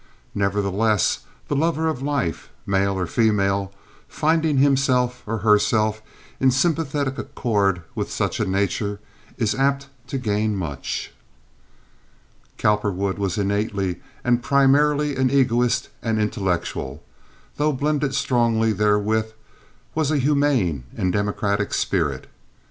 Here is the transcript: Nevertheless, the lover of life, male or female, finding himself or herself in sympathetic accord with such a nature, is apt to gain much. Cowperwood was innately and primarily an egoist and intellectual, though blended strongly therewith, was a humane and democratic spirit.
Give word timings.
Nevertheless, 0.33 1.19
the 1.47 1.55
lover 1.55 1.87
of 1.87 2.01
life, 2.01 2.49
male 2.65 2.97
or 2.97 3.05
female, 3.05 3.71
finding 4.07 4.57
himself 4.57 5.21
or 5.27 5.37
herself 5.45 6.01
in 6.39 6.49
sympathetic 6.49 7.19
accord 7.19 7.83
with 7.93 8.09
such 8.11 8.39
a 8.39 8.47
nature, 8.47 8.99
is 9.37 9.53
apt 9.53 9.89
to 10.07 10.17
gain 10.17 10.55
much. 10.55 11.11
Cowperwood 12.57 13.19
was 13.19 13.37
innately 13.37 14.01
and 14.23 14.41
primarily 14.41 15.15
an 15.15 15.29
egoist 15.29 15.89
and 16.01 16.19
intellectual, 16.19 17.03
though 17.57 17.71
blended 17.71 18.15
strongly 18.15 18.73
therewith, 18.73 19.33
was 19.93 20.09
a 20.09 20.17
humane 20.17 20.83
and 20.97 21.13
democratic 21.13 21.75
spirit. 21.75 22.25